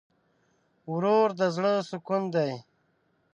[0.91, 2.51] ورور د زړه سکون دی.